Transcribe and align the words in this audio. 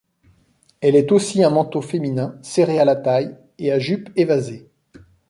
Elle 0.79 0.95
est 0.95 1.11
aussi 1.11 1.43
un 1.43 1.51
manteau 1.51 1.79
féminin, 1.83 2.35
serré 2.41 2.79
à 2.79 2.85
la 2.85 2.95
taille 2.95 3.37
et 3.59 3.71
à 3.71 3.77
jupe 3.77 4.09
évasée. 4.15 4.67